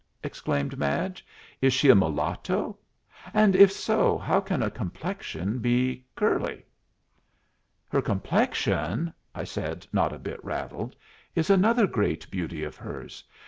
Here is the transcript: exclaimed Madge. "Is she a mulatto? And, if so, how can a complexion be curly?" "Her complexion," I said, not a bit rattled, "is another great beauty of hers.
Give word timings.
exclaimed 0.23 0.79
Madge. 0.79 1.23
"Is 1.61 1.73
she 1.73 1.87
a 1.87 1.93
mulatto? 1.93 2.75
And, 3.35 3.55
if 3.55 3.71
so, 3.71 4.17
how 4.17 4.39
can 4.41 4.63
a 4.63 4.71
complexion 4.71 5.59
be 5.59 6.07
curly?" 6.15 6.65
"Her 7.87 8.01
complexion," 8.01 9.13
I 9.35 9.43
said, 9.43 9.85
not 9.93 10.11
a 10.11 10.17
bit 10.17 10.43
rattled, 10.43 10.95
"is 11.35 11.51
another 11.51 11.85
great 11.85 12.31
beauty 12.31 12.63
of 12.63 12.75
hers. 12.77 13.23